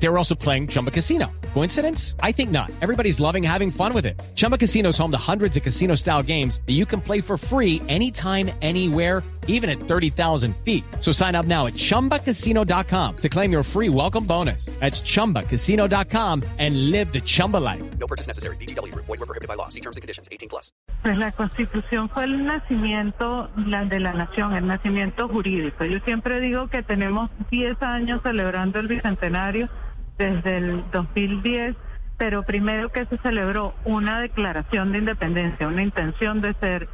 [0.00, 1.26] They were also playing Chumba Casino.
[1.54, 2.14] Coincidence?
[2.22, 2.70] I think not.
[2.80, 4.20] Everybody's loving having fun with it.
[4.34, 7.36] Chumba Casino is home to hundreds of casino style games that you can play for
[7.36, 10.84] free anytime, anywhere, even at 30,000 feet.
[11.00, 14.66] So sign up now at chumbacasino.com to claim your free welcome bonus.
[14.78, 17.82] That's chumbacasino.com and live the Chumba life.
[17.98, 18.56] No purchase necessary.
[18.56, 18.94] BGW.
[18.94, 19.68] Void were prohibited by law.
[19.68, 20.28] See terms and conditions.
[20.30, 20.70] 18 plus.
[21.02, 25.84] Pues la Constitución fue el nacimiento de la nación, el nacimiento jurídico.
[25.84, 29.68] Yo siempre digo que tenemos 10 años celebrando el bicentenario
[30.18, 31.76] desde el 2010,
[32.16, 36.88] pero primero que se celebró una declaración de independencia, una intención de ser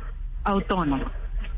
[0.45, 1.07] autónomo.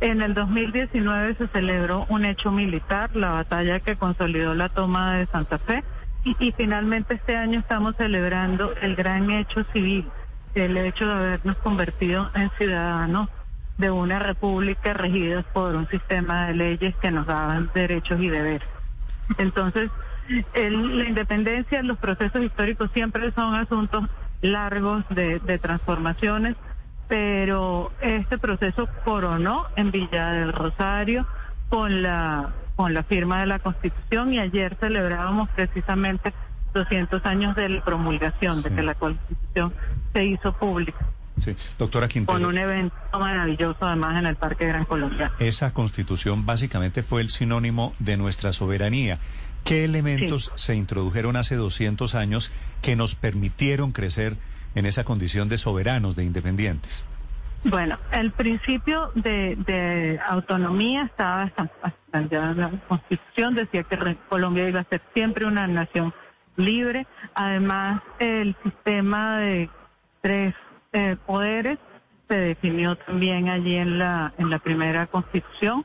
[0.00, 5.26] En el 2019 se celebró un hecho militar, la batalla que consolidó la toma de
[5.26, 5.82] Santa Fe,
[6.24, 10.06] y, y finalmente este año estamos celebrando el gran hecho civil,
[10.54, 13.28] el hecho de habernos convertido en ciudadanos
[13.78, 18.68] de una república regida por un sistema de leyes que nos daban derechos y deberes.
[19.38, 19.90] Entonces,
[20.54, 24.04] el- la independencia, los procesos históricos siempre son asuntos
[24.42, 26.56] largos de, de transformaciones,
[27.08, 31.26] pero este proceso coronó en Villa del Rosario
[31.68, 36.34] con la con la firma de la Constitución y ayer celebrábamos precisamente
[36.74, 39.72] 200 años de la promulgación, de que la Constitución
[40.12, 40.98] se hizo pública,
[41.38, 41.56] Sí.
[41.78, 45.32] Doctora con Quintero, un evento maravilloso además en el Parque Gran Colombia.
[45.38, 49.18] esa constitución básicamente fue el sinónimo de nuestra soberanía.
[49.66, 54.36] ¿Qué elementos se introdujeron hace 200 años que nos permitieron crecer
[54.76, 57.04] en esa condición de soberanos, de independientes?
[57.64, 64.68] Bueno, el principio de, de autonomía estaba hasta, hasta ya la Constitución decía que Colombia
[64.68, 66.14] iba a ser siempre una nación
[66.54, 67.08] libre.
[67.34, 69.68] Además, el sistema de
[70.20, 70.54] tres
[70.92, 71.80] eh, poderes
[72.28, 75.84] se definió también allí en la en la primera Constitución.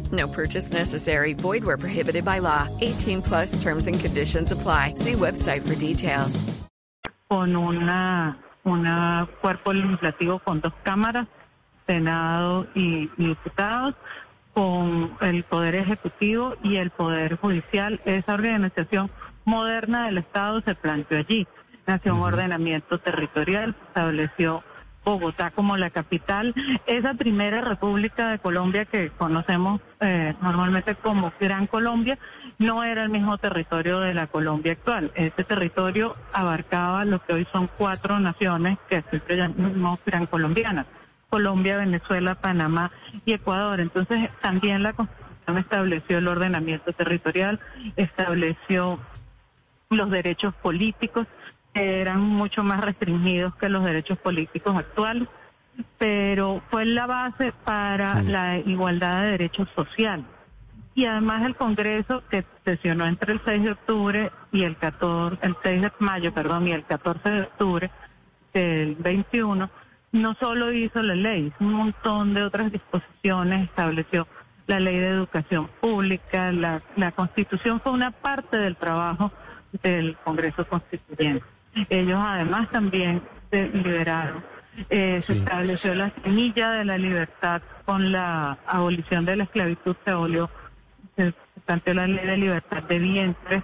[0.11, 1.33] No purchase necessary.
[1.33, 2.67] Void where prohibited by law.
[2.81, 4.95] 18 plus terms and conditions apply.
[4.95, 6.61] See website for details.
[7.31, 11.29] con una, una cuerpo legislativo con dos cámaras,
[11.87, 13.95] Senado y, y diputados,
[14.53, 18.01] con el Poder Ejecutivo y el Poder Judicial.
[18.03, 19.09] Esa organización
[19.45, 21.47] moderna del Estado se planteó allí.
[21.87, 24.61] Nació un ordenamiento territorial, estableció
[25.03, 26.53] Bogotá como la capital.
[26.85, 32.17] Esa primera república de Colombia que conocemos eh, normalmente como Gran Colombia
[32.59, 35.11] no era el mismo territorio de la Colombia actual.
[35.15, 40.85] Este territorio abarcaba lo que hoy son cuatro naciones que siempre llamamos Gran Colombianas.
[41.29, 42.91] Colombia, Venezuela, Panamá
[43.25, 43.79] y Ecuador.
[43.79, 47.59] Entonces también la Constitución estableció el ordenamiento territorial,
[47.95, 48.99] estableció
[49.89, 51.27] los derechos políticos
[51.73, 55.27] que eran mucho más restringidos que los derechos políticos actuales,
[55.97, 58.23] pero fue la base para Sí.
[58.27, 60.25] la igualdad de derechos sociales.
[60.93, 65.55] Y además el Congreso que sesionó entre el 6 de octubre y el 14, el
[65.63, 67.89] 6 de mayo, perdón, y el 14 de octubre
[68.53, 69.69] del 21,
[70.11, 74.27] no solo hizo la ley, hizo un montón de otras disposiciones, estableció
[74.67, 79.31] la ley de educación pública, la, la constitución fue una parte del trabajo
[79.83, 81.45] del Congreso Constituyente.
[81.89, 84.43] Ellos además también se liberaron.
[84.89, 85.39] Eh, se Sí.
[85.39, 90.49] estableció la semilla de la libertad con la abolición de la esclavitud, se abolió,
[91.17, 91.33] se
[91.65, 93.63] planteó la ley de libertad de vientre,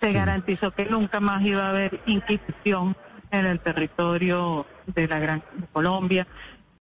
[0.00, 0.14] se Sí.
[0.14, 2.96] garantizó que nunca más iba a haber inquisición
[3.32, 5.42] en el territorio de la Gran
[5.72, 6.26] Colombia.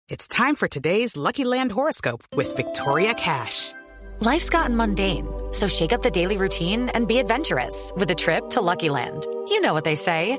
[0.08, 3.72] It's time for today's Lucky Land horoscope with Victoria Cash.
[4.20, 8.48] Life's gotten mundane, so shake up the daily routine and be adventurous with a trip
[8.50, 9.26] to Lucky Land.
[9.48, 10.38] You know what they say